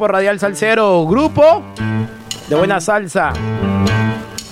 [0.00, 1.62] Grupo Radial Salsero, grupo
[2.48, 3.34] de buena salsa.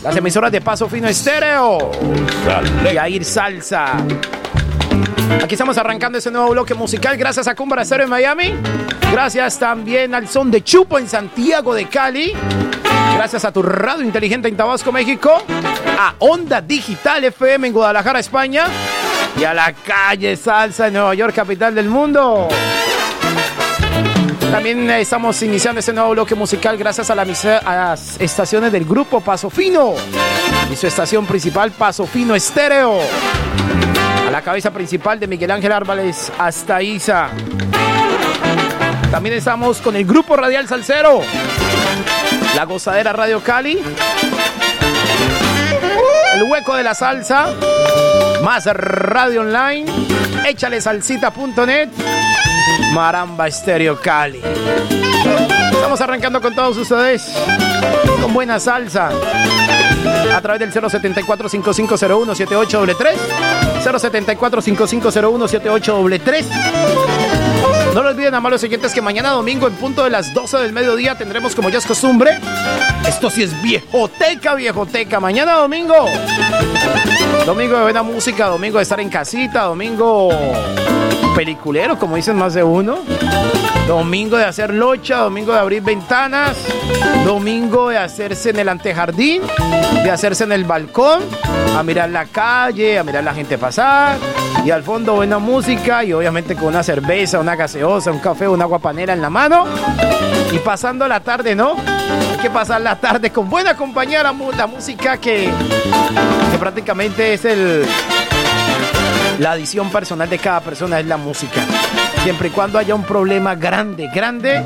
[0.03, 1.91] Las emisoras de Paso Fino Estéreo.
[2.85, 3.95] Y ir Salsa.
[5.43, 8.55] Aquí estamos arrancando ese nuevo bloque musical gracias a Cumbra Estéreo en Miami.
[9.11, 12.35] Gracias también al Son de Chupo en Santiago de Cali.
[13.15, 15.43] Gracias a tu radio inteligente en Tabasco, México.
[15.99, 18.67] A Onda Digital FM en Guadalajara, España.
[19.41, 22.49] Y a la calle Salsa en Nueva York, capital del mundo.
[24.51, 29.95] También estamos iniciando este nuevo bloque musical gracias a, las estaciones del grupo Paso Fino.
[30.73, 32.99] Y su estación principal Paso Fino Estéreo.
[34.27, 37.29] A la cabeza principal de Miguel Ángel Árvales hasta Isa.
[39.11, 41.21] También estamos con el grupo Radial Salcero,
[42.55, 43.79] la Gozadera Radio Cali,
[46.35, 47.55] el Hueco de la Salsa,
[48.43, 49.91] más Radio Online,
[50.47, 51.89] échale salsita.net
[52.93, 54.41] Maramba Estéreo Cali.
[55.73, 57.33] Estamos arrancando con todos ustedes
[58.21, 59.11] con buena salsa
[60.35, 62.35] a través del 074 5501
[67.89, 70.11] 7833 074 5501 7833 no lo olviden, amables siguientes que mañana domingo, en punto de
[70.11, 72.39] las 12 del mediodía, tendremos, como ya es costumbre,
[73.07, 75.21] esto sí es viejoteca, viejoteca.
[75.21, 75.95] Mañana domingo,
[77.47, 80.29] domingo de buena música, domingo de estar en casita, domingo
[81.35, 82.99] peliculero, como dicen más de uno.
[83.87, 86.59] Domingo de hacer locha, domingo de abrir ventanas,
[87.25, 89.41] domingo de hacerse en el antejardín,
[90.05, 91.23] de hacerse en el balcón,
[91.75, 94.19] a mirar la calle, a mirar la gente pasar,
[94.65, 98.65] y al fondo buena música y obviamente con una cerveza, una gaseosa, un café, una
[98.65, 99.65] agua panera en la mano,
[100.51, 101.77] y pasando la tarde, ¿no?
[101.77, 105.49] Hay que pasar la tarde con buena compañía, la, la música que,
[106.51, 107.87] que prácticamente es el
[109.39, 111.61] la adición personal de cada persona es la música.
[112.25, 114.65] Siempre y cuando haya un problema grande, grande,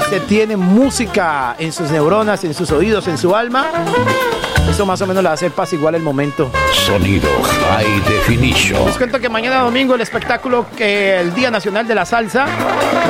[0.00, 3.68] usted tiene música en sus neuronas, en sus oídos, en su alma.
[4.68, 6.50] Eso más o menos le hace paz igual el momento.
[6.72, 8.84] Sonido High Definition.
[8.84, 12.46] Les cuento que mañana domingo el espectáculo que el Día Nacional de la Salsa,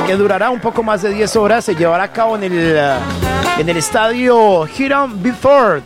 [0.07, 2.79] que durará un poco más de 10 horas, se llevará a cabo en el,
[3.57, 5.81] en el estadio Hiram Before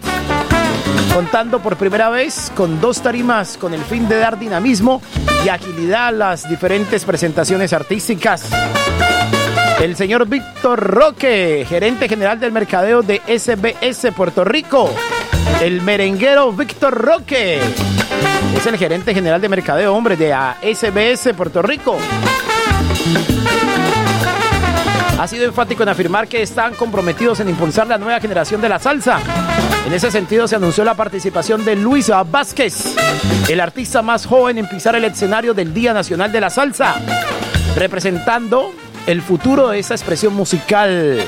[1.13, 5.01] contando por primera vez con dos tarimas con el fin de dar dinamismo
[5.45, 8.49] y agilidad a las diferentes presentaciones artísticas.
[9.79, 14.89] El señor Víctor Roque, gerente general del mercadeo de SBS Puerto Rico.
[15.61, 17.59] El merenguero Víctor Roque.
[18.57, 21.97] Es el gerente general de mercadeo, hombre, de SBS Puerto Rico
[25.23, 28.77] ha sido enfático en afirmar que están comprometidos en impulsar la nueva generación de la
[28.77, 29.21] salsa.
[29.87, 32.95] En ese sentido se anunció la participación de Luis Vázquez,
[33.47, 36.95] el artista más joven en pisar el escenario del Día Nacional de la Salsa,
[37.77, 38.73] representando
[39.07, 41.23] el futuro de esa expresión musical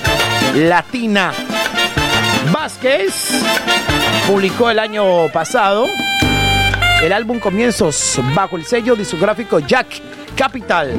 [0.55, 1.31] latina.
[2.51, 3.31] Vázquez
[4.27, 5.85] publicó el año pasado
[7.03, 9.87] el álbum Comienzos bajo el sello discográfico Jack
[10.35, 10.93] Capital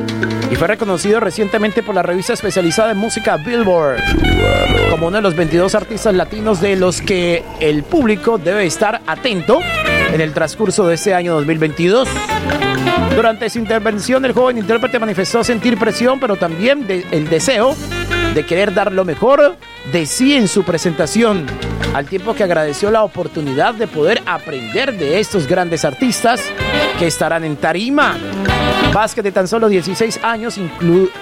[0.50, 4.00] y fue reconocido recientemente por la revista especializada en música Billboard
[4.90, 9.60] como uno de los 22 artistas latinos de los que el público debe estar atento
[10.12, 12.08] en el transcurso de este año 2022.
[13.14, 17.74] Durante su intervención, el joven intérprete manifestó sentir presión, pero también el deseo
[18.34, 19.56] de querer dar lo mejor
[19.92, 21.46] de sí en su presentación,
[21.96, 26.42] al tiempo que agradeció la oportunidad de poder aprender de estos grandes artistas
[26.98, 28.18] que estarán en tarima.
[28.92, 30.60] Vázquez de tan solo 16 años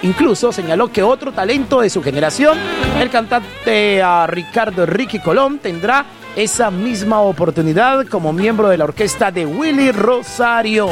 [0.03, 2.59] incluso señaló que otro talento de su generación,
[3.01, 9.31] el cantante ah, Ricardo Ricky Colón, tendrá esa misma oportunidad como miembro de la orquesta
[9.31, 10.89] de Willy Rosario.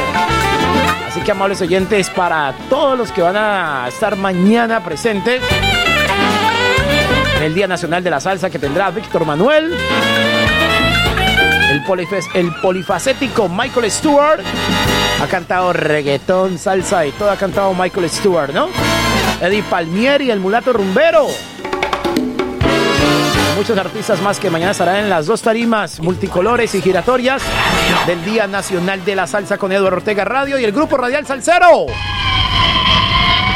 [1.09, 5.43] Así que amables oyentes, para todos los que van a estar mañana presentes,
[7.43, 9.75] el Día Nacional de la Salsa que tendrá Víctor Manuel,
[11.73, 11.83] el,
[12.35, 14.41] el polifacético Michael Stewart,
[15.21, 18.69] ha cantado reggaetón, salsa y todo ha cantado Michael Stewart, ¿no?
[19.41, 21.27] Eddie Palmieri, el mulato rumbero.
[23.57, 27.43] Muchos artistas más que mañana estarán en las dos tarimas multicolores y giratorias
[28.07, 31.87] del Día Nacional de la Salsa con Eduardo Ortega Radio y el Grupo Radial Salcero.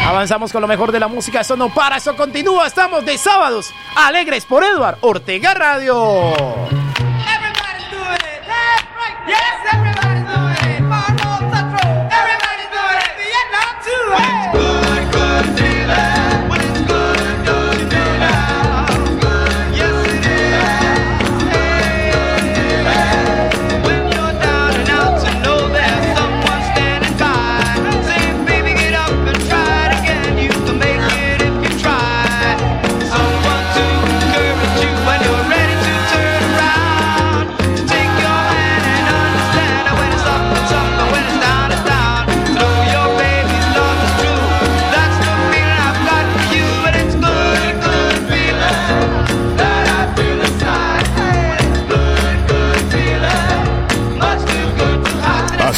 [0.06, 2.69] Avanzamos con lo mejor de la música, eso no para, eso continúa.
[2.69, 6.32] Estamos de sábados alegres por Eduard Ortega Radio.
[9.69, 10.45] something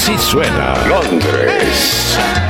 [0.08, 2.47] Así suena Londres.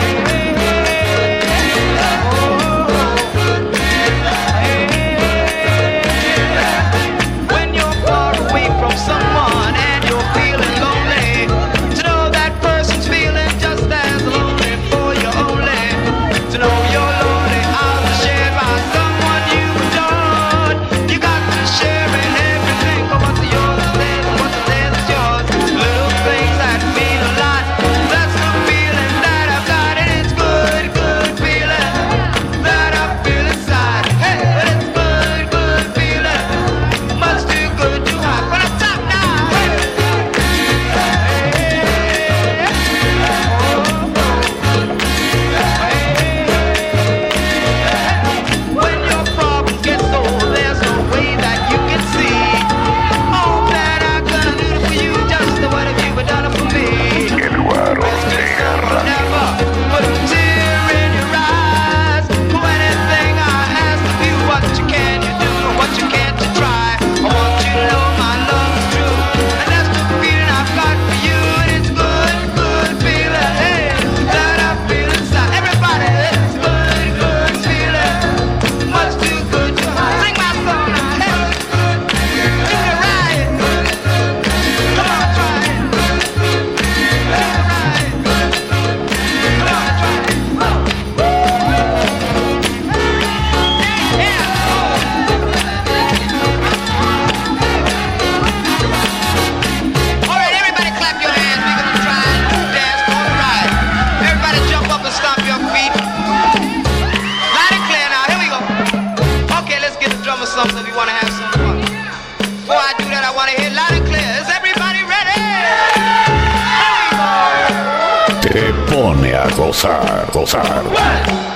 [119.39, 121.48] Pone a gozar, gozar.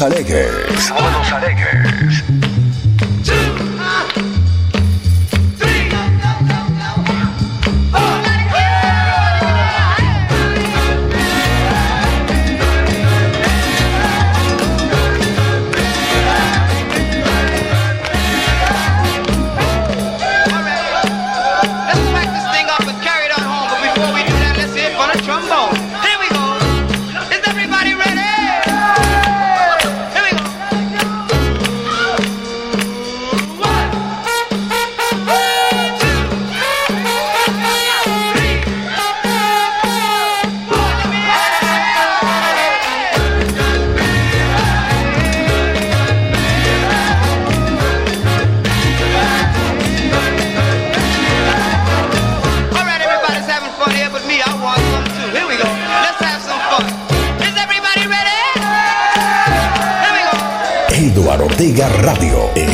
[0.00, 0.92] Alegres.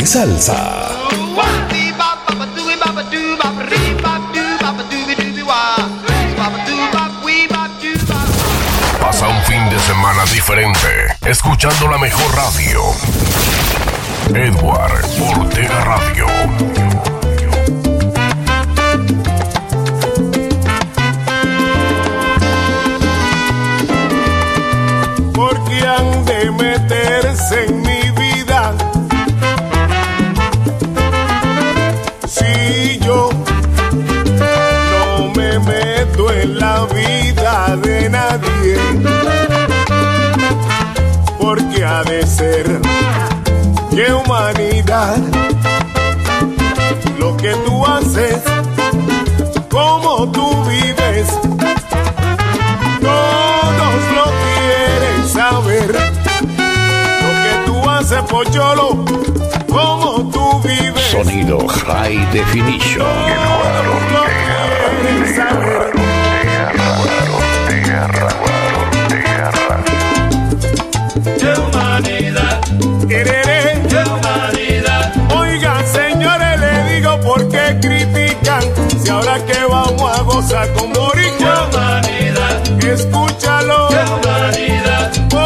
[0.06, 0.88] Salsa.
[9.00, 10.88] Pasa un fin de semana diferente,
[11.26, 12.80] escuchando la mejor radio.
[14.34, 15.04] Edward
[15.38, 16.91] Ortega Radio.
[42.26, 42.80] Ser
[43.90, 45.18] que humanidad,
[47.18, 48.42] lo que tú haces,
[49.70, 51.28] como tú vives,
[53.00, 55.88] todos lo quieren saber,
[57.22, 59.04] lo que tú haces, pocholo,
[59.68, 61.02] como tú vives.
[61.10, 63.06] Sonido High Definition.
[63.06, 65.91] Todos lo quieren saber.
[80.42, 82.00] Vamos a gozar con Boricua.
[82.80, 83.88] Escúchalo.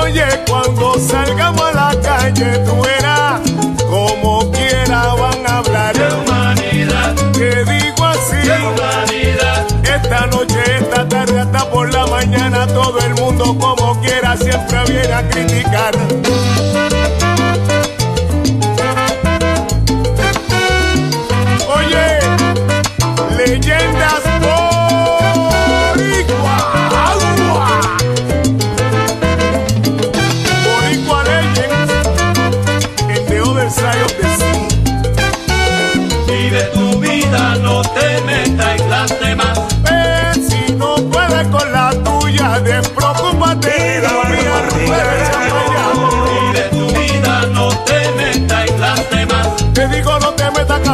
[0.03, 3.41] Oye, cuando salgamos a la calle, tú verás
[3.89, 5.93] como quiera van a hablar.
[5.95, 7.15] ¡Qué humanidad!
[7.33, 8.37] Te digo así.
[8.43, 9.67] ¡Qué humanidad!
[9.83, 15.13] Esta noche, esta tarde, hasta por la mañana, todo el mundo como quiera siempre viene
[15.13, 15.95] a criticar.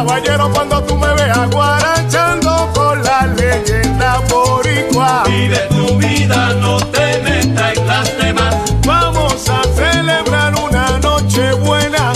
[0.05, 5.23] Caballero cuando tú me veas guarachando con la leyenda boricua.
[5.25, 8.55] Vive tu vida, no te metas en las demás.
[8.85, 12.13] Vamos a celebrar una noche buena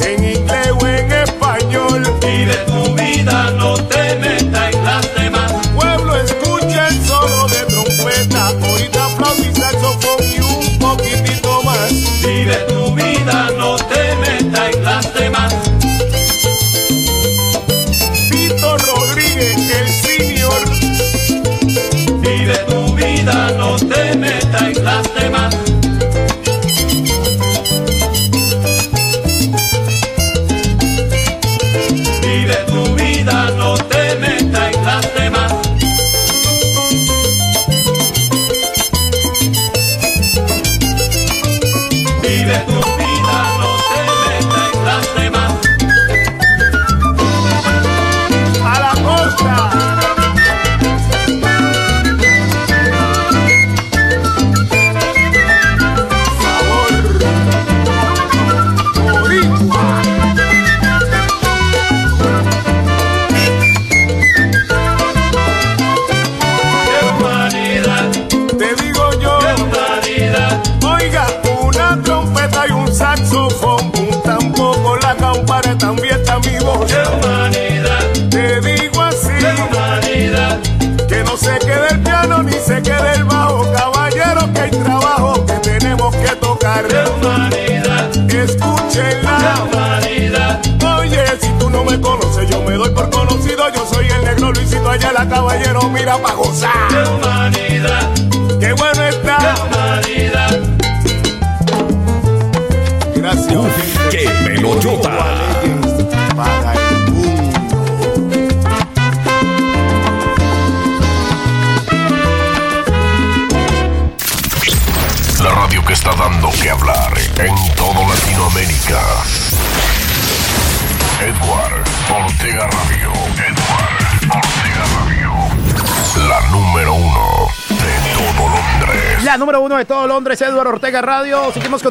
[0.00, 2.02] en inglés o en español.
[2.20, 3.89] Vive tu vida, no te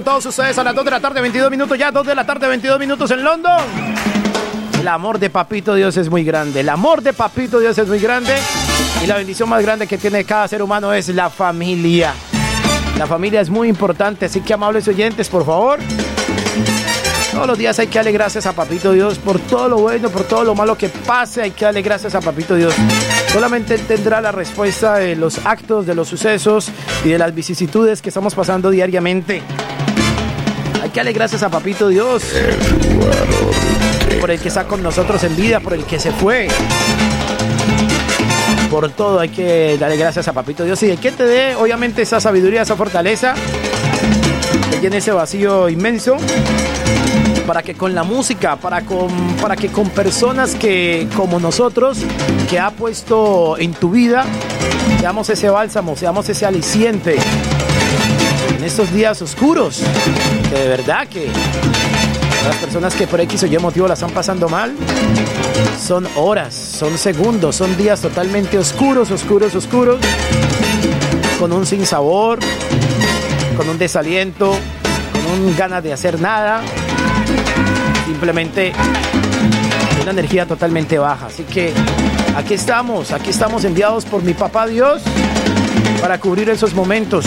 [0.10, 2.48] todos ustedes a las 2 de la tarde, 22 minutos ya, 2 de la tarde,
[2.48, 3.60] 22 minutos en London.
[4.80, 6.62] El amor de Papito Dios es muy grande.
[6.62, 8.34] El amor de Papito Dios es muy grande.
[9.04, 12.16] Y la bendición más grande que tiene cada ser humano es la familia.
[12.98, 15.78] La familia es muy importante, así que amables oyentes, por favor.
[17.32, 20.24] Todos los días hay que darle gracias a Papito Dios por todo lo bueno, por
[20.24, 22.74] todo lo malo que pase, hay que darle gracias a Papito Dios.
[23.32, 26.72] Solamente Él tendrá la respuesta de los actos, de los sucesos
[27.06, 29.44] y de las vicisitudes que estamos pasando diariamente.
[30.90, 32.24] Hay que darle gracias a Papito Dios
[34.20, 36.48] por el que está con nosotros en vida, por el que se fue.
[38.72, 40.82] Por todo hay que darle gracias a Papito Dios.
[40.82, 43.36] Y de que te dé obviamente esa sabiduría, esa fortaleza,
[44.72, 46.18] que llene ese vacío inmenso
[47.46, 52.00] para que con la música, para, con, para que con personas que como nosotros,
[52.50, 54.26] que ha puesto en tu vida,
[55.00, 57.16] seamos ese bálsamo, seamos ese aliciente
[58.58, 59.82] en estos días oscuros,
[60.52, 61.28] de verdad que
[62.46, 64.76] las personas que por X o Y motivo la están pasando mal,
[65.80, 69.98] son horas, son segundos, son días totalmente oscuros, oscuros, oscuros,
[71.40, 72.40] con un sinsabor,
[73.56, 74.56] con un desaliento,
[75.14, 76.62] con un ganas de hacer nada,
[78.06, 78.74] simplemente
[80.02, 81.28] una energía totalmente baja.
[81.28, 81.74] Así que
[82.36, 85.02] aquí estamos, aquí estamos enviados por mi papá Dios
[86.02, 87.26] para cubrir esos momentos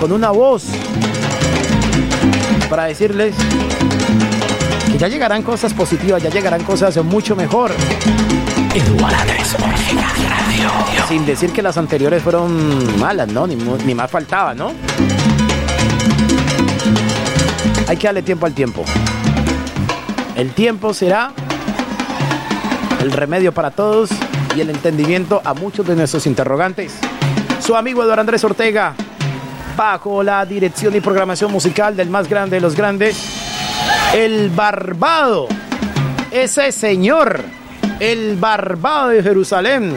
[0.00, 0.64] con una voz,
[2.68, 3.34] para decirles
[4.92, 7.72] que ya llegarán cosas positivas, ya llegarán cosas mucho mejor.
[11.08, 13.46] Sin decir que las anteriores fueron malas, ¿no?
[13.46, 14.72] Ni, más faltaba, ¿no?
[17.88, 18.84] Hay que darle tiempo al tiempo.
[20.36, 21.32] El tiempo será
[23.00, 24.10] el remedio para todos
[24.56, 26.94] y el entendimiento a muchos de nuestros interrogantes.
[27.60, 28.94] Su amigo Eduardo Andrés Ortega,
[29.78, 33.16] bajo la dirección y programación musical del más grande de los grandes,
[34.12, 35.46] el Barbado,
[36.32, 37.44] ese señor,
[38.00, 39.94] el Barbado de Jerusalén.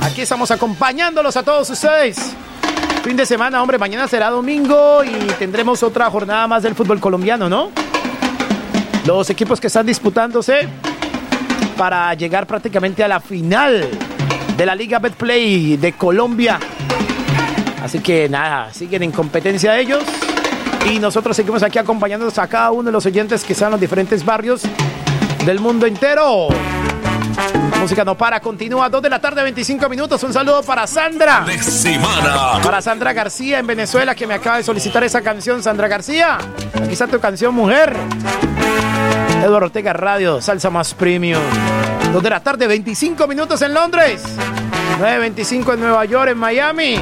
[0.00, 2.36] Aquí estamos acompañándolos a todos ustedes.
[3.02, 7.48] Fin de semana, hombre, mañana será domingo y tendremos otra jornada más del fútbol colombiano,
[7.48, 7.72] ¿no?
[9.04, 10.68] Los equipos que están disputándose
[11.76, 13.88] para llegar prácticamente a la final
[14.56, 16.60] de la Liga Betplay de Colombia.
[17.82, 20.04] Así que nada, siguen en competencia ellos.
[20.90, 23.80] Y nosotros seguimos aquí acompañándonos a cada uno de los oyentes que están en los
[23.80, 24.62] diferentes barrios
[25.44, 26.48] del mundo entero.
[27.72, 30.22] La música no para, continúa 2 de la tarde, 25 minutos.
[30.22, 31.40] Un saludo para Sandra.
[31.44, 32.60] De semana.
[32.62, 35.62] Para Sandra García en Venezuela que me acaba de solicitar esa canción.
[35.62, 36.38] Sandra García,
[36.74, 37.96] aquí está tu canción, mujer.
[39.42, 41.42] Eduardo Ortega Radio, salsa más premium.
[42.12, 44.22] 2 de la tarde, 25 minutos en Londres.
[45.00, 47.00] 9.25 en Nueva York, en Miami.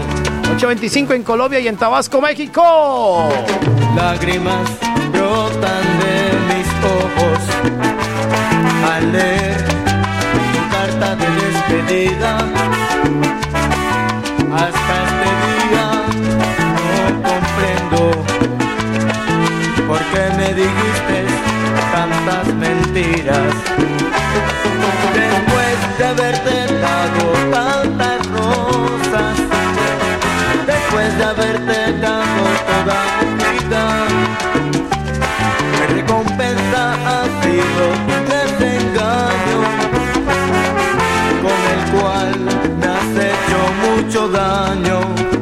[0.58, 3.28] 8.25 en Colombia y en Tabasco, México.
[3.94, 4.68] Lágrimas
[5.12, 7.38] brotan de mis ojos
[8.92, 9.64] al leer
[10.52, 12.32] tu carta de despedida.
[14.52, 15.86] Hasta este día
[16.86, 18.00] no comprendo
[19.86, 21.18] por qué me dijiste
[21.92, 23.54] tantas mentiras.
[25.14, 27.99] Después de haberte dado rosas,
[30.90, 33.82] después de haberte dado toda mi vida.
[35.72, 37.84] Mi recompensa ha sido
[38.28, 39.60] desengaño
[41.42, 42.30] con el cual
[42.80, 45.39] me has hecho mucho daño.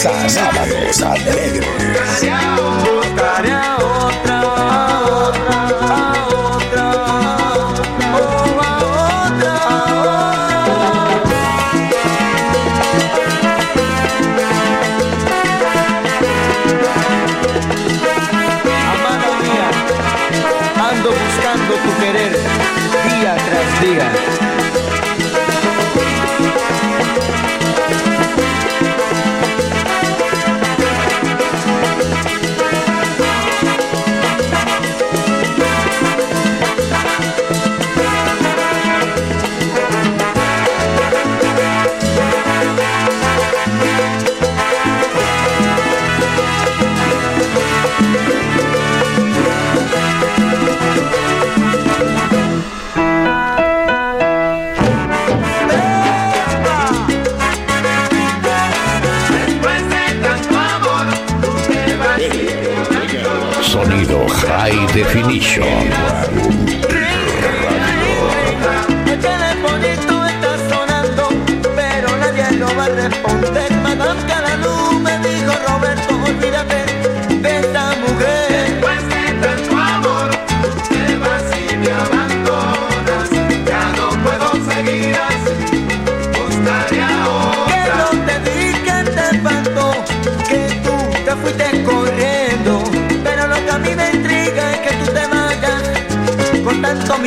[0.00, 1.60] Sábados alegres.
[2.82, 4.39] Buscaré.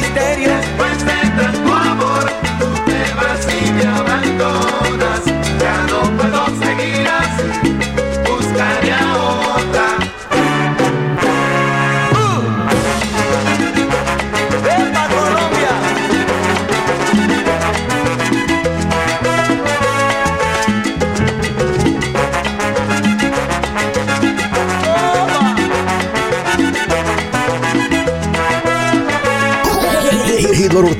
[0.03, 0.62] misterio.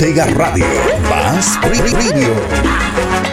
[0.04, 0.66] Ortega Radio.
[1.10, 3.33] Más Radio.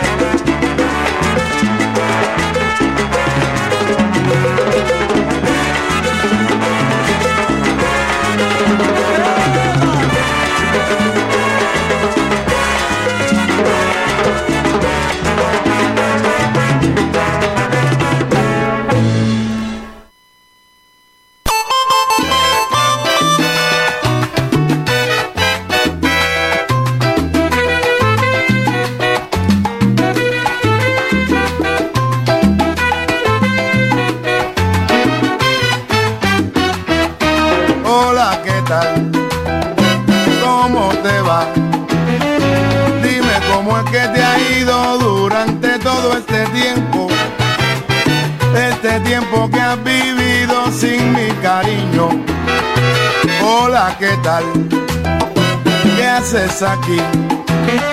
[56.33, 56.97] Haces aquí?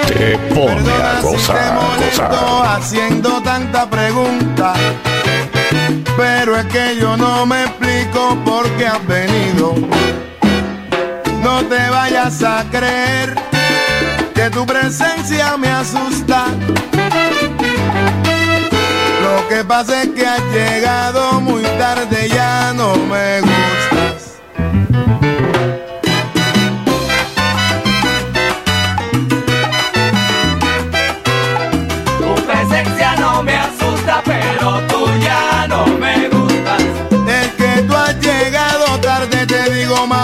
[0.07, 2.79] Te pone Perdona a si te gozar, molesto gozar.
[2.79, 4.74] haciendo tanta pregunta.
[6.16, 9.74] Pero es que yo no me explico por qué has venido.
[11.42, 13.35] No te vayas a creer
[14.35, 16.46] que tu presencia me asusta.
[19.22, 23.98] Lo que pasa es que has llegado muy tarde, ya no me gustas.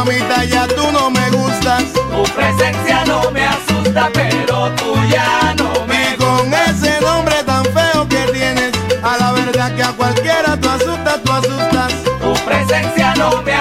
[0.05, 1.85] Mamita, ya tú no me gustas.
[1.93, 7.65] Tu presencia no me asusta, pero tú ya no me Y con ese nombre tan
[7.65, 11.93] feo que tienes, a la verdad que a cualquiera tú asustas, tú asustas.
[12.21, 13.54] Tu presencia no me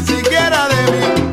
[0.00, 1.31] siquiera de mí.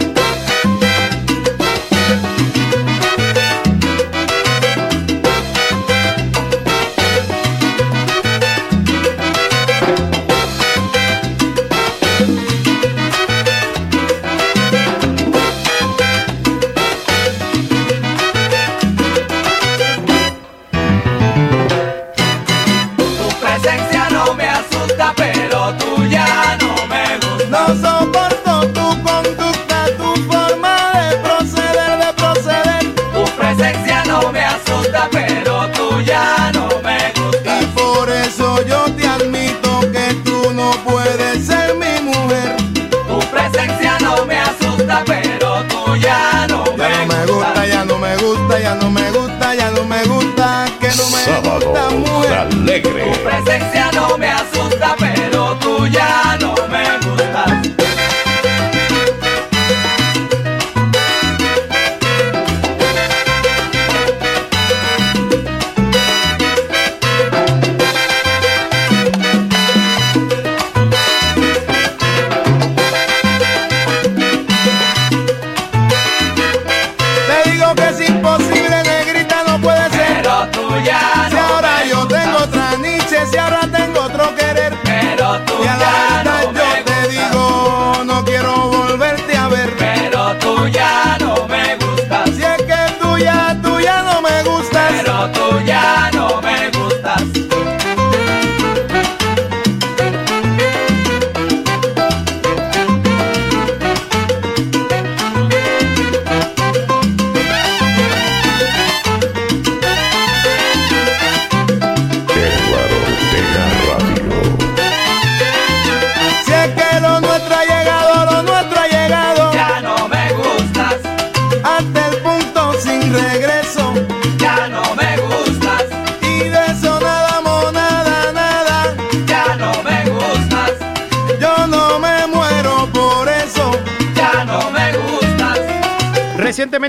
[80.86, 81.19] Ya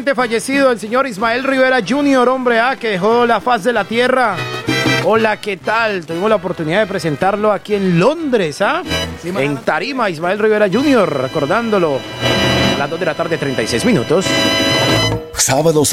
[0.03, 4.35] Fallecido el señor Ismael Rivera Jr., hombre A, que dejó la faz de la tierra.
[5.05, 6.07] Hola, ¿qué tal?
[6.07, 8.83] Tuvimos la oportunidad de presentarlo aquí en Londres, ¿ah?
[9.23, 12.01] en Tarima, Ismael Rivera Jr., recordándolo.
[12.75, 14.25] A las 2 de la tarde, 36 minutos.
[15.35, 15.93] Sábados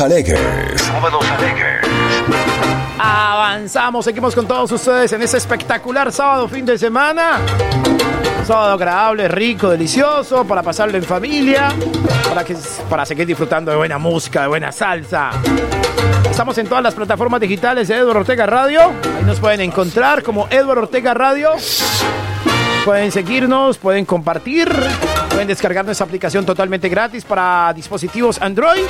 [1.36, 1.86] alegres.
[2.98, 7.40] Avanzamos, seguimos con todos ustedes en este espectacular sábado fin de semana.
[8.48, 11.68] Sábado agradable, rico, delicioso, para pasarlo en familia,
[12.30, 12.56] para, que,
[12.90, 15.32] para seguir disfrutando de buena música, de buena salsa.
[16.32, 18.94] Estamos en todas las plataformas digitales de Edward Ortega Radio.
[19.18, 21.52] Ahí nos pueden encontrar como Edward Ortega Radio.
[22.86, 24.74] Pueden seguirnos, pueden compartir,
[25.30, 28.86] pueden descargar nuestra aplicación totalmente gratis para dispositivos Android,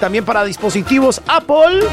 [0.00, 1.86] también para dispositivos Apple.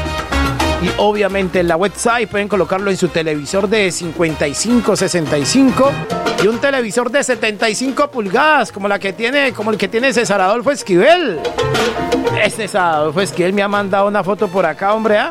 [0.84, 5.90] Y obviamente en la website pueden colocarlo en su televisor de 55-65
[6.42, 10.42] y un televisor de 75 pulgadas, como la que tiene, como el que tiene César
[10.42, 11.40] Adolfo Esquivel.
[12.42, 15.30] Este César Adolfo Esquivel me ha mandado una foto por acá, hombre, ¿ah?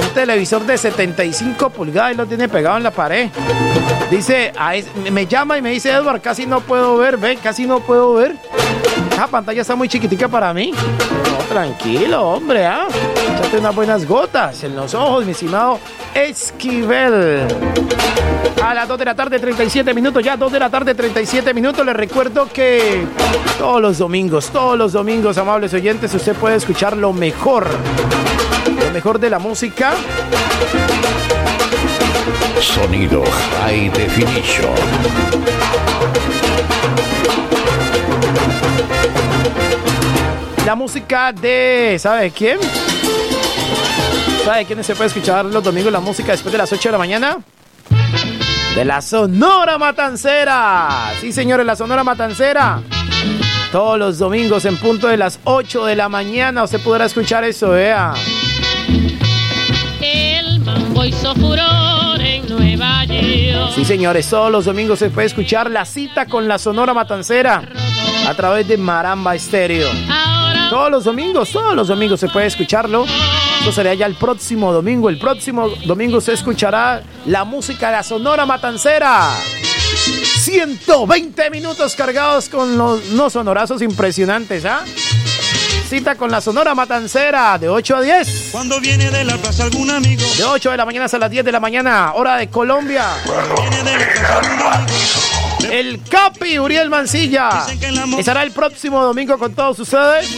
[0.00, 3.28] Un televisor de 75 pulgadas y lo tiene pegado en la pared.
[4.10, 7.66] Dice, a es- me llama y me dice, Edward, casi no puedo ver, ve, casi
[7.66, 8.34] no puedo ver.
[9.16, 10.72] Esa pantalla está muy chiquitica para mí.
[10.72, 12.86] No, tranquilo, hombre, ¿ah?
[13.34, 15.80] Échate unas buenas gotas en los ojos, mi estimado
[16.14, 17.48] Esquivel.
[18.62, 21.86] A las 2 de la tarde, 37 minutos, ya 2 de la tarde, 37 minutos.
[21.86, 23.06] Les recuerdo que
[23.58, 27.70] todos los domingos, todos los domingos, amables oyentes, usted puede escuchar lo mejor,
[28.84, 29.94] lo mejor de la música.
[32.60, 33.24] Sonido
[33.62, 34.74] High Definition.
[40.66, 41.96] La música de.
[41.96, 42.58] ¿Sabe quién?
[44.44, 46.98] ¿Sabe quién se puede escuchar los domingos la música después de las 8 de la
[46.98, 47.38] mañana?
[48.74, 51.12] De la Sonora Matancera.
[51.20, 52.82] Sí, señores, la Sonora Matancera.
[53.70, 57.70] Todos los domingos en punto de las 8 de la mañana usted podrá escuchar eso,
[57.70, 58.14] vea.
[60.00, 63.70] El mambo hizo furor en Nueva York.
[63.72, 67.62] Sí, señores, todos los domingos se puede escuchar la cita con la Sonora Matancera
[68.26, 69.88] a través de Maramba Estéreo.
[70.70, 73.04] Todos los domingos, todos los domingos se puede escucharlo.
[73.58, 75.08] Esto será ya el próximo domingo.
[75.08, 79.30] El próximo domingo se escuchará la música de la Sonora Matancera.
[79.76, 84.84] 120 minutos cargados con los no sonorazos impresionantes, ¿ah?
[85.86, 88.48] Cita con la Sonora Matancera de 8 a 10.
[88.50, 91.44] Cuando viene de la plaza algún amigo, De 8 de la mañana hasta las 10
[91.44, 93.04] de la mañana, hora de Colombia.
[95.70, 97.66] El Capi Uriel Mancilla
[98.18, 100.28] estará el próximo domingo con todos ustedes,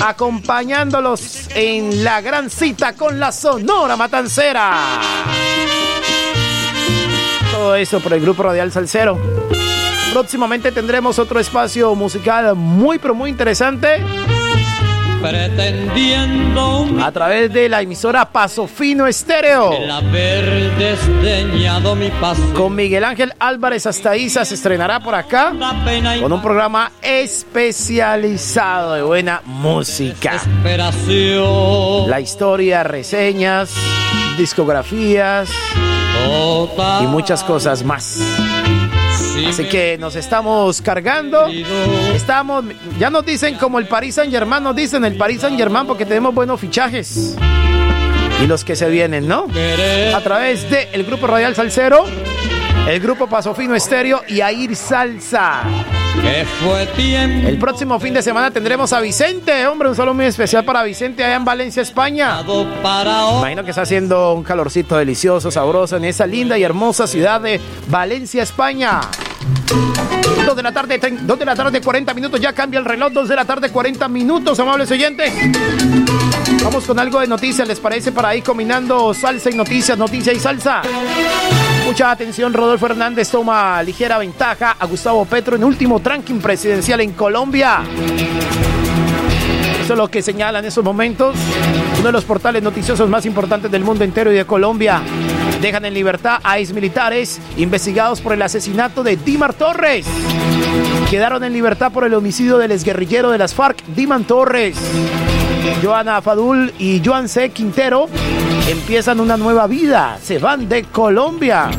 [0.00, 5.00] acompañándolos en la gran cita con la Sonora Matancera.
[7.52, 9.16] Todo eso por el grupo Radial Salcero.
[10.12, 14.04] Próximamente tendremos otro espacio musical muy pero muy interesante
[15.22, 19.72] pretendiendo a través de la emisora Paso Fino Estéreo.
[19.72, 22.42] el haber desdeñado mi paso.
[22.54, 25.52] Con Miguel Ángel Álvarez hasta Isa se estrenará por acá
[26.20, 30.40] con un programa especializado de buena música.
[32.06, 33.72] La historia, reseñas,
[34.36, 35.48] discografías
[37.00, 38.20] y muchas cosas más.
[39.48, 41.46] Así que nos estamos cargando.
[42.14, 42.64] Estamos,
[42.98, 46.04] ya nos dicen como el Paris Saint Germain, nos dicen el Paris Saint Germain porque
[46.06, 47.36] tenemos buenos fichajes.
[48.42, 49.46] Y los que se vienen, ¿no?
[50.14, 52.04] A través del el grupo Radial Salcero,
[52.86, 55.62] el grupo Paso Fino Estéreo y Air Salsa.
[56.20, 60.26] que fue tiempo El próximo fin de semana tendremos a Vicente, hombre, un saludo muy
[60.26, 62.42] especial para Vicente allá en Valencia, España.
[63.38, 67.60] Imagino que está haciendo un calorcito delicioso, sabroso en esa linda y hermosa ciudad de
[67.88, 69.00] Valencia, España.
[70.44, 73.12] Dos de la tarde, tre- dos de la tarde, 40 minutos, ya cambia el reloj,
[73.12, 75.32] dos de la tarde, 40 minutos, amables oyentes.
[76.64, 78.12] Vamos con algo de noticias, ¿les parece?
[78.12, 80.82] Para ir combinando salsa y noticias, noticia y salsa.
[81.84, 87.12] Mucha atención, Rodolfo Hernández toma ligera ventaja a Gustavo Petro en último ranking presidencial en
[87.12, 87.82] Colombia.
[89.82, 91.36] Eso es lo que señala en esos momentos
[91.98, 95.02] uno de los portales noticiosos más importantes del mundo entero y de Colombia.
[95.62, 100.04] Dejan en libertad a exmilitares investigados por el asesinato de Dimar Torres.
[101.08, 104.76] Quedaron en libertad por el homicidio del exguerrillero de las FARC, Diman Torres.
[105.80, 107.50] Joana Fadul y Joan C.
[107.50, 108.08] Quintero
[108.68, 110.18] empiezan una nueva vida.
[110.20, 111.70] Se van de Colombia.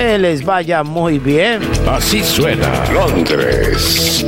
[0.00, 1.60] Que les vaya muy bien.
[1.86, 4.24] Así suena Londres.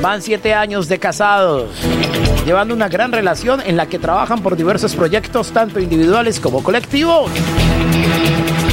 [0.00, 1.70] Van siete años de casados,
[2.46, 7.32] llevando una gran relación en la que trabajan por diversos proyectos, tanto individuales como colectivos.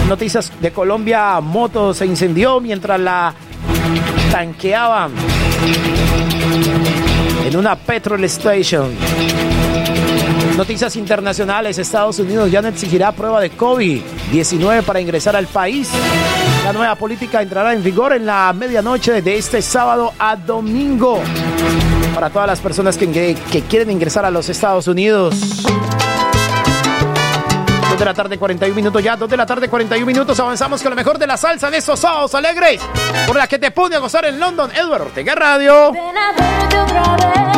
[0.07, 3.33] Noticias de Colombia, moto se incendió mientras la
[4.31, 5.13] tanqueaban
[7.43, 8.95] en una petrol station.
[10.57, 15.89] Noticias internacionales, Estados Unidos ya no exigirá prueba de COVID-19 para ingresar al país.
[16.63, 21.19] La nueva política entrará en vigor en la medianoche de este sábado a domingo
[22.13, 23.35] para todas las personas que,
[23.69, 25.35] quieren ingresar a los Estados Unidos.
[27.89, 29.17] 2 de la tarde, 41 minutos ya.
[29.17, 30.39] 2 de la tarde, 41 minutos.
[30.39, 32.81] Avanzamos con lo mejor de la salsa en estos sábados alegres.
[33.27, 35.91] Por la que te pone a gozar en London, Edward Ortega Radio.
[35.91, 37.54] Ven a.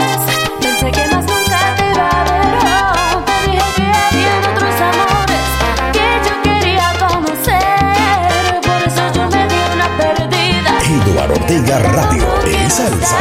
[11.28, 13.18] Oscar Ortega Radio y Salsa.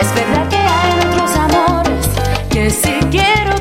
[0.00, 2.08] Es verdad que hay otros amores
[2.50, 3.55] que si quiero.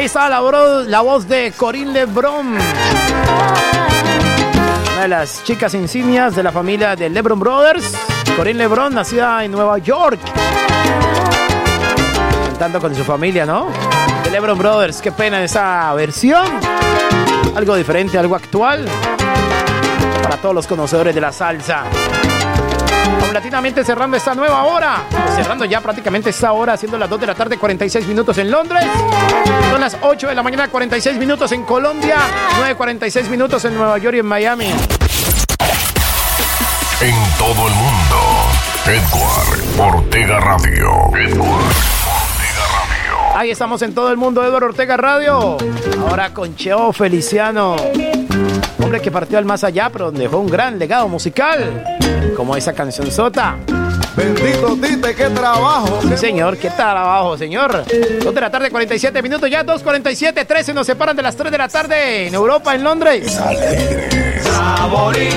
[0.00, 2.54] Ahí está la, bro, la voz de Corinne Lebron.
[4.94, 7.92] Una de las chicas insignias de la familia de Lebron Brothers.
[8.34, 10.18] Corinne Lebron, nacida en Nueva York.
[12.46, 13.66] Cantando con su familia, ¿no?
[14.24, 15.02] De Lebron Brothers.
[15.02, 16.46] Qué pena esa versión.
[17.54, 18.88] Algo diferente, algo actual.
[20.22, 21.84] Para todos los conocedores de la salsa.
[23.40, 25.04] Paulatinamente cerrando esta nueva hora.
[25.34, 28.84] Cerrando ya prácticamente esta hora, siendo las 2 de la tarde, 46 minutos en Londres.
[29.70, 32.18] Son las 8 de la mañana, 46 minutos en Colombia.
[32.60, 34.66] 9.46 minutos en Nueva York y en Miami.
[37.00, 38.18] En todo el mundo.
[38.84, 40.90] Edward Ortega Radio.
[41.16, 41.74] Edward.
[43.34, 45.56] Ahí estamos en todo el mundo, Eduardo Ortega Radio.
[46.06, 47.76] Ahora con Cheo Feliciano.
[48.82, 51.84] Hombre que partió al más allá, pero dejó un gran legado musical.
[52.36, 53.56] Como esa canción sota.
[54.16, 56.00] Bendito Tite, qué trabajo.
[56.02, 57.84] Sí, señor, ¿qué tal abajo, señor?
[58.24, 61.58] 2 de la tarde, 47 minutos, ya 2.47, 13 nos separan de las 3 de
[61.58, 63.40] la tarde en Europa, en Londres.
[64.42, 65.28] Saborí,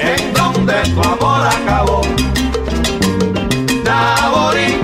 [0.00, 2.00] en donde tu amor acabó.
[3.84, 4.80] Saborí,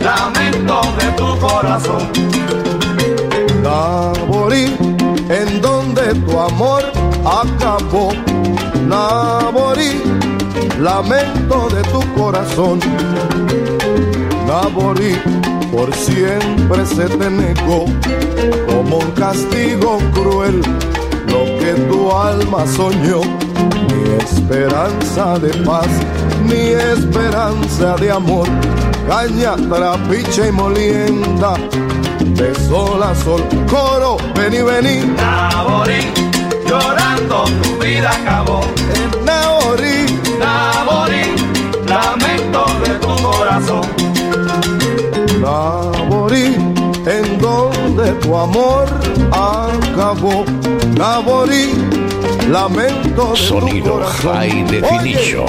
[0.00, 2.08] lamento de tu corazón.
[3.62, 4.76] Naborí,
[5.30, 8.12] en donde tu amor acabó.
[8.88, 10.02] Naborí,
[10.80, 12.80] lamento de tu corazón.
[14.46, 15.16] Naborí,
[15.72, 17.86] por siempre se te negó
[18.66, 20.60] como un castigo cruel
[21.28, 23.20] lo que tu alma soñó.
[23.88, 25.88] Ni esperanza de paz,
[26.48, 28.48] ni esperanza de amor.
[29.08, 31.54] Caña, trapiche y molienda,
[32.20, 33.42] de sol a sol.
[33.68, 35.14] Coro, vení, vení.
[35.16, 35.83] Naborí,
[45.54, 46.56] Naborí,
[47.06, 48.86] en donde tu amor
[49.30, 50.44] acabó.
[50.98, 51.70] Naborí,
[52.50, 54.00] lamento de Sonido.
[54.22, 55.46] High Oye, Definition.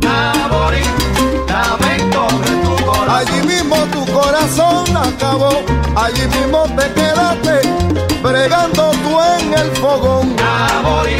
[0.00, 0.84] Naborí,
[1.48, 3.10] lamento de tu corazón.
[3.10, 5.52] Allí mismo tu corazón acabó,
[5.94, 7.54] allí mismo te quedaste,
[8.22, 10.36] bregando tú en el fogón.
[10.36, 11.18] Naborí,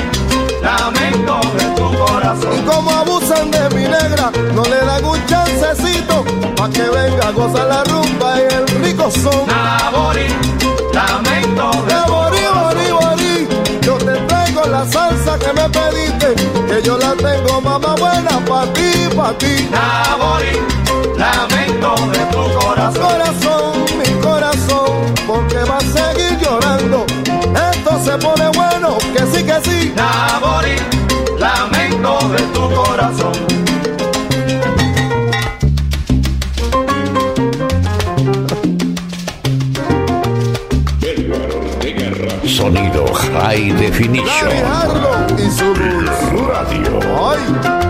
[0.62, 2.52] lamento de tu corazón.
[2.58, 6.24] Y como abusan de mi negra, no le dan un chancecito,
[6.56, 9.46] pa' que venga a gozar la rumba y el rico son.
[9.46, 10.26] Naborí,
[10.92, 13.00] lamento de borí, corazón.
[13.00, 13.48] borí,
[13.82, 16.34] yo te traigo la salsa que me pediste,
[16.68, 19.68] que yo la tengo mamá buena pa' ti, pa' ti.
[19.70, 20.54] Naborí,
[21.16, 23.02] lamento de tu corazón.
[23.02, 27.06] Corazón, mi corazón, porque va a seguir llorando.
[27.72, 29.92] Esto se pone bueno, que sí, que sí.
[29.96, 30.76] Naborí,
[31.90, 33.32] lamento de tu corazón.
[42.46, 44.50] Sonido High Definition.
[45.38, 46.64] Y su dulzura.
[46.64, 47.00] Radio.
[47.30, 47.81] Ay,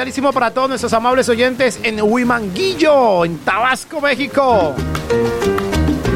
[0.00, 4.74] cordialísimo para todos nuestros amables oyentes en Huimanguillo, en Tabasco, México.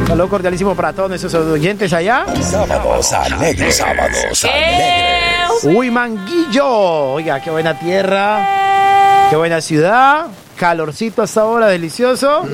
[0.00, 2.24] Un saludo cordialísimo para todos nuestros oyentes allá.
[2.40, 3.76] Sábados alegres.
[3.76, 5.64] Sábados alegres.
[5.64, 6.66] Huimanguillo.
[7.12, 10.28] Oiga, qué buena tierra, qué buena ciudad.
[10.56, 12.46] Calorcito hasta ahora, delicioso.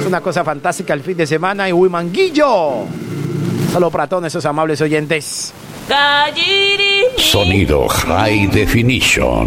[0.00, 2.68] Es una cosa fantástica el fin de semana en Huimanguillo.
[2.68, 5.52] Un saludo para todos nuestros amables oyentes.
[7.18, 9.46] Sonido High Definition.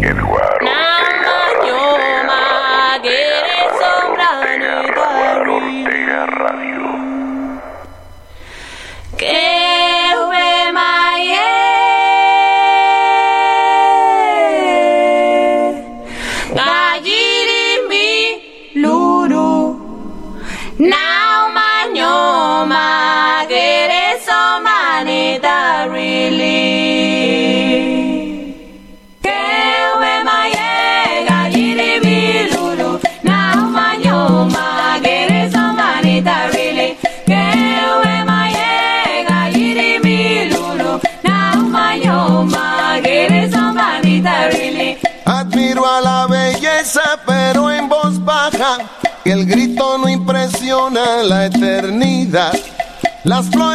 [53.22, 53.69] Las flores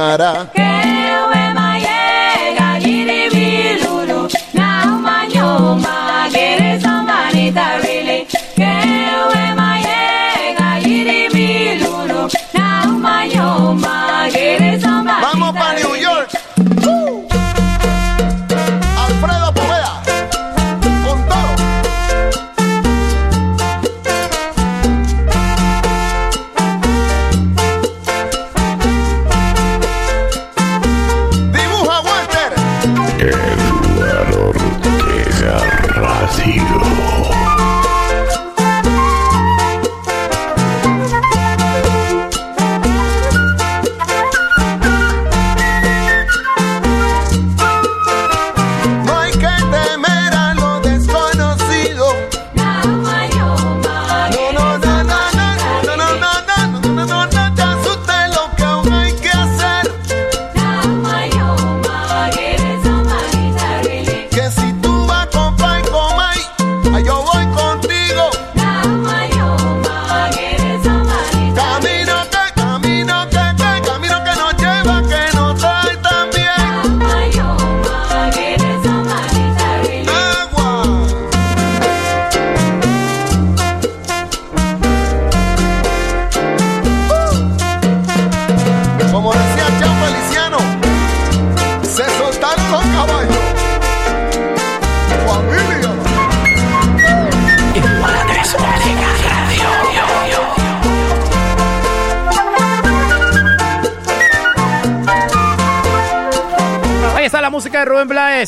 [0.00, 0.32] Nara.
[0.56, 1.42] Kewe
[4.56, 5.94] na umanyoma
[6.32, 7.89] gereza manitari.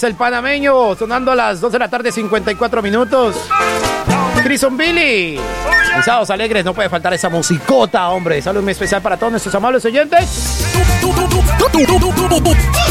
[0.03, 3.37] El panameño, sonando a las 2 de la tarde, 54 minutos.
[4.43, 5.39] Crison Billy.
[6.05, 8.43] Sábados Alegres no puede faltar esa musicota, hombre.
[8.43, 10.65] Saludo muy especial para todos nuestros amables oyentes.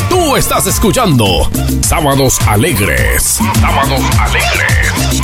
[0.09, 1.49] Tú estás escuchando
[1.81, 3.39] Sábados Alegres.
[3.59, 5.21] Sábados Alegres.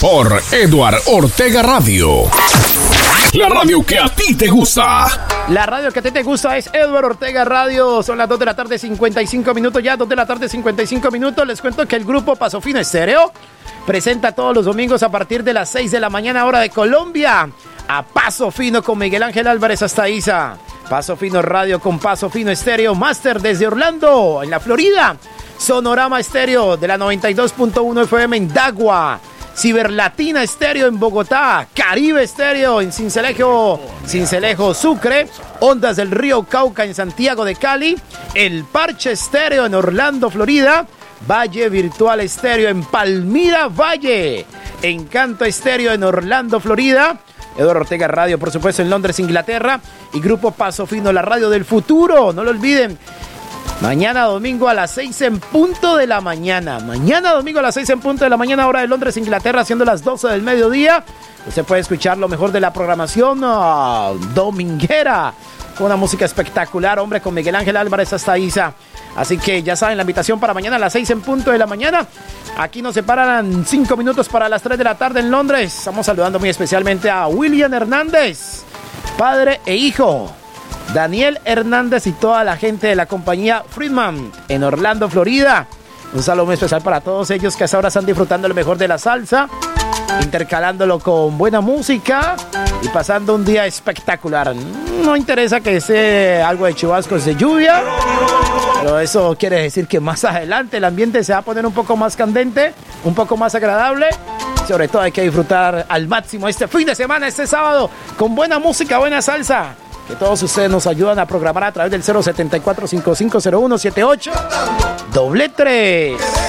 [0.00, 2.24] Por Eduard Ortega Radio.
[3.32, 5.31] La radio que a ti te gusta.
[5.48, 8.02] La radio que a ti te gusta es Edward Ortega Radio.
[8.02, 9.96] Son las 2 de la tarde, 55 minutos ya.
[9.96, 11.46] 2 de la tarde, 55 minutos.
[11.46, 13.32] Les cuento que el grupo Paso Fino Estéreo
[13.84, 17.50] presenta todos los domingos a partir de las 6 de la mañana, hora de Colombia.
[17.88, 20.56] A Paso Fino con Miguel Ángel Álvarez hasta Isa.
[20.88, 25.16] Paso Fino Radio con Paso Fino Estéreo Master desde Orlando, en la Florida.
[25.58, 29.20] Sonorama Estéreo de la 92.1 FM en Dagua.
[29.54, 35.28] Ciberlatina Estéreo en Bogotá, Caribe Estéreo en Cincelejo, Cincelejo Sucre,
[35.60, 37.96] Ondas del Río Cauca en Santiago de Cali,
[38.34, 40.86] El Parche Estéreo en Orlando, Florida,
[41.28, 44.46] Valle Virtual Estéreo en Palmira Valle,
[44.82, 47.20] Encanto Estéreo en Orlando, Florida,
[47.56, 49.80] Eduardo Ortega Radio, por supuesto, en Londres, Inglaterra,
[50.14, 52.98] y Grupo Paso Fino, la radio del futuro, no lo olviden.
[53.82, 56.78] Mañana domingo a las 6 en punto de la mañana.
[56.78, 59.84] Mañana domingo a las 6 en punto de la mañana, hora de Londres, Inglaterra, siendo
[59.84, 61.04] las 12 del mediodía.
[61.48, 65.34] Usted puede escuchar lo mejor de la programación ah, dominguera.
[65.76, 68.72] Con una música espectacular, hombre, con Miguel Ángel Álvarez hasta Isa.
[69.16, 71.66] Así que ya saben, la invitación para mañana a las 6 en punto de la
[71.66, 72.06] mañana.
[72.58, 75.76] Aquí nos separan 5 minutos para las 3 de la tarde en Londres.
[75.76, 78.62] Estamos saludando muy especialmente a William Hernández,
[79.18, 80.32] padre e hijo.
[80.94, 85.66] Daniel Hernández y toda la gente de la compañía Friedman en Orlando, Florida.
[86.12, 88.86] Un saludo muy especial para todos ellos que hasta ahora están disfrutando lo mejor de
[88.86, 89.48] la salsa,
[90.20, 92.36] intercalándolo con buena música
[92.82, 94.54] y pasando un día espectacular.
[95.02, 97.82] No interesa que sea algo de chubascos de lluvia,
[98.82, 101.96] pero eso quiere decir que más adelante el ambiente se va a poner un poco
[101.96, 102.74] más candente,
[103.04, 104.08] un poco más agradable.
[104.68, 107.88] Sobre todo hay que disfrutar al máximo este fin de semana, este sábado,
[108.18, 109.74] con buena música, buena salsa
[110.08, 114.32] que todos ustedes nos ayudan a programar a través del 074 550178
[115.12, 116.41] doble 3.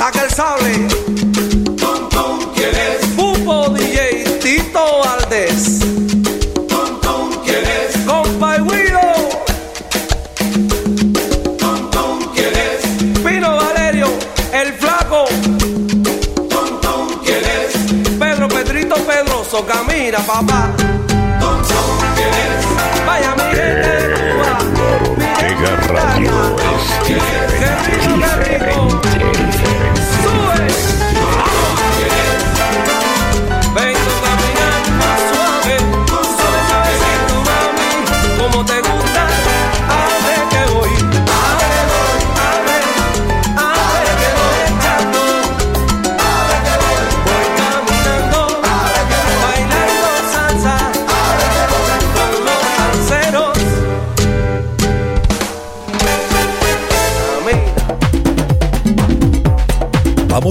[0.00, 0.99] Saca el sable.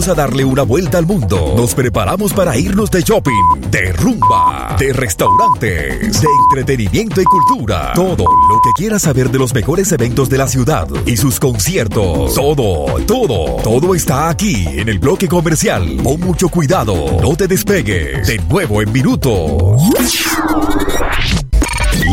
[0.09, 1.53] A darle una vuelta al mundo.
[1.55, 7.93] Nos preparamos para irnos de shopping, de rumba, de restaurantes, de entretenimiento y cultura.
[7.93, 12.33] Todo lo que quieras saber de los mejores eventos de la ciudad y sus conciertos.
[12.33, 15.97] Todo, todo, todo está aquí en el bloque comercial.
[16.03, 16.95] Pon mucho cuidado.
[17.21, 18.27] No te despegues.
[18.27, 19.81] De nuevo en minutos.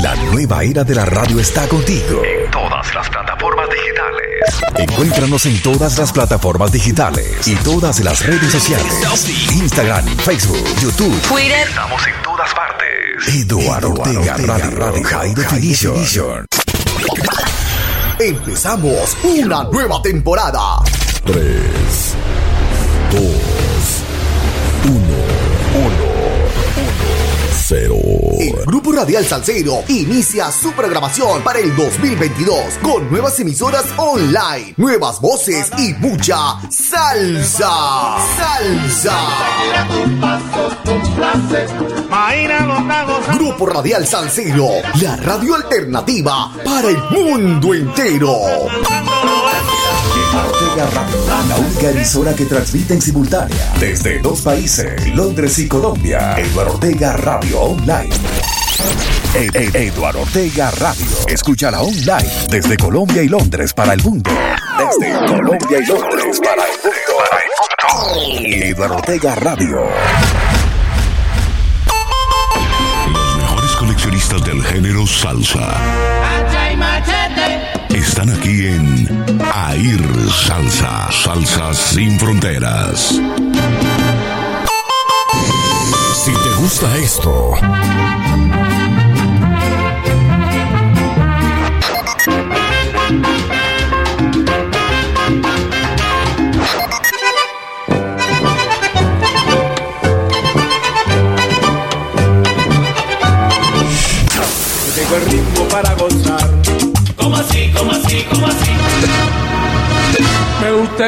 [0.03, 2.23] La nueva era de la radio está contigo.
[2.25, 3.36] En todas las plataformas.
[4.77, 8.93] Encuéntranos en todas las plataformas digitales y todas las redes sociales.
[9.53, 11.21] Instagram, Facebook, YouTube.
[11.23, 11.69] Twitter.
[11.69, 13.35] Estamos en todas partes.
[13.35, 16.47] Eduardo Ortega, Radio, Radio High Definition.
[18.19, 20.83] Empezamos una nueva temporada.
[21.25, 22.15] 3,
[23.13, 23.56] 2,
[27.69, 27.97] 0.
[28.39, 35.21] El Grupo Radial Salcedo inicia su programación para el 2022 con nuevas emisoras online, nuevas
[35.21, 38.19] voces y mucha salsa.
[38.37, 39.19] Salsa.
[43.35, 44.69] Grupo Radial Salcedo,
[45.01, 48.33] la radio alternativa para el mundo entero.
[50.85, 51.17] Radio,
[51.49, 56.35] la única emisora que transmite en simultánea desde dos países, Londres y Colombia.
[56.39, 58.11] Eduardo Ortega Radio Online.
[59.35, 61.07] Ed- Ed- Eduardo Ortega Radio.
[61.29, 64.31] Escúchala online desde Colombia y Londres para el mundo.
[64.79, 68.67] Desde Colombia y Londres para el mundo.
[68.67, 69.81] Eduardo Ortega Radio.
[73.13, 75.81] Los mejores coleccionistas del género salsa
[78.17, 79.09] están aquí en
[79.69, 81.13] Air Salsa.
[81.13, 83.21] Salsa sin fronteras.
[86.25, 87.53] Si te gusta esto,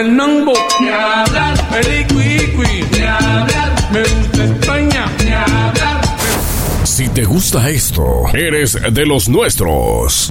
[0.01, 3.74] el mambo, ni hablar, el iqui, iqui, ni hablar.
[3.90, 5.07] Me gusta España,
[7.18, 10.30] te gusta esto, eres de los nuestros.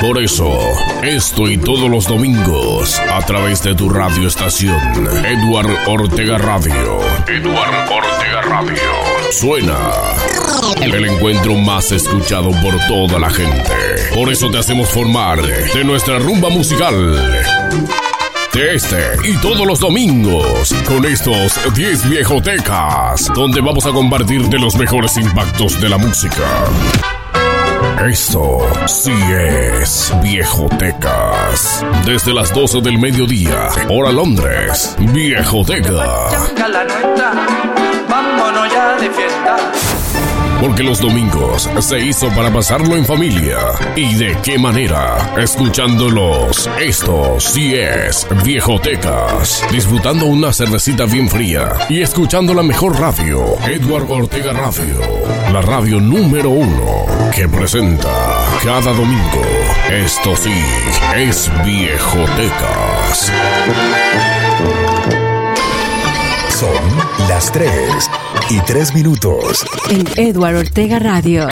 [0.00, 0.58] Por eso,
[1.02, 6.98] esto y todos los domingos, a través de tu radioestación, Edward Ortega Radio.
[7.26, 8.76] Edward Ortega Radio.
[9.30, 9.78] Suena
[10.82, 13.70] el encuentro más escuchado por toda la gente.
[14.14, 17.16] Por eso te hacemos formar de nuestra rumba musical.
[18.58, 24.74] Este y todos los domingos con estos 10 viejotecas, donde vamos a compartir de los
[24.74, 26.42] mejores impactos de la música.
[28.04, 31.84] Esto sí es Viejotecas.
[32.04, 36.28] Desde las 12 del mediodía, hora Londres, Viejoteca.
[40.60, 43.58] Porque los domingos se hizo para pasarlo en familia.
[43.96, 45.34] ¿Y de qué manera?
[45.38, 46.68] Escuchándolos.
[46.80, 49.64] Esto sí es Viejotecas.
[49.70, 55.00] Disfrutando una cervecita bien fría y escuchando la mejor radio, Edward Ortega Radio.
[55.52, 58.12] La radio número uno que presenta
[58.64, 59.42] cada domingo.
[59.90, 60.52] Esto sí
[61.16, 63.32] es Viejotecas.
[66.58, 67.70] Son las 3
[68.50, 69.64] y 3 minutos.
[69.90, 71.46] En Edward Ortega Radio.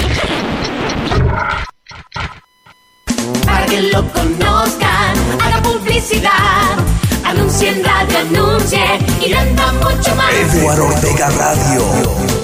[3.44, 6.76] Para que lo conozcan, haga publicidad.
[7.24, 8.84] Anuncie en radio, anuncie
[9.24, 10.34] y venda mucho más.
[10.34, 12.35] Eduardo Ortega Radio.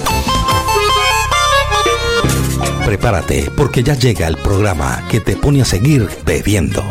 [2.85, 6.83] Prepárate, porque ya llega el programa que te pone a seguir bebiendo.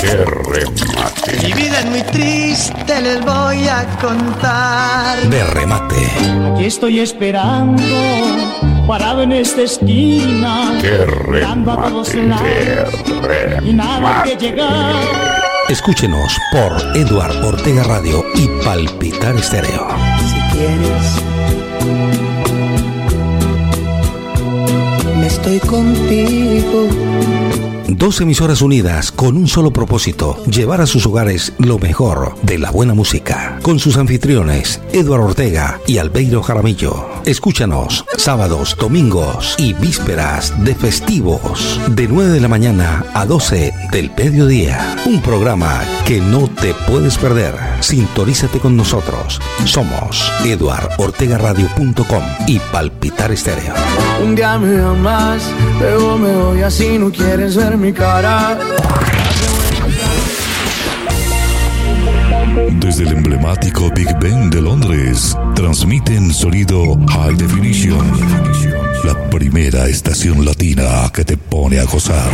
[0.00, 1.46] ¡Qué remate!
[1.46, 5.18] Mi vida es muy triste, les voy a contar.
[5.28, 5.96] De remate.
[6.54, 7.82] Aquí estoy esperando,
[8.86, 10.78] parado en esta esquina.
[10.80, 12.74] ¡Qué mirando a todos remate!
[12.76, 14.36] lados ¡Qué y nada que remate!
[14.46, 14.94] llegar.
[15.68, 19.88] Escúchenos por Eduard Ortega Radio y Palpitar Estéreo.
[20.20, 21.22] Si quieres,
[25.26, 26.88] estoy contigo.
[27.88, 32.70] Dos emisoras unidas con un solo propósito, llevar a sus hogares lo mejor de la
[32.70, 33.58] buena música.
[33.62, 37.13] Con sus anfitriones, Eduardo Ortega y Albeiro Jaramillo.
[37.26, 44.10] Escúchanos sábados, domingos y vísperas de festivos, de 9 de la mañana a 12 del
[44.14, 44.96] mediodía.
[45.06, 47.54] Un programa que no te puedes perder.
[47.80, 49.40] Sintonízate con nosotros.
[49.64, 53.74] Somos eduardortegaradio.com y Palpitar Estéreo.
[54.22, 55.42] Un día me amas,
[55.80, 58.58] luego me voy así, no quieres ver mi cara.
[62.80, 68.04] Desde el emblemático Big Ben de Londres, transmiten sonido High Definition,
[69.04, 72.30] la primera estación latina que te pone a gozar.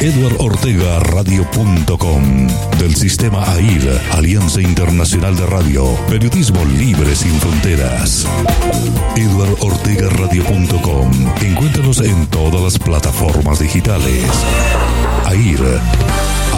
[0.00, 2.46] EdwardOrtegaRadio.com
[2.78, 8.24] del sistema AIR, Alianza Internacional de Radio, Periodismo Libre sin Fronteras.
[9.16, 11.10] EdwardOrtegaRadio.com
[11.42, 14.22] Encuéntranos en todas las plataformas digitales.
[15.24, 15.80] AIR,